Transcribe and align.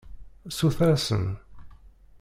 Suter-asen. 0.57 1.25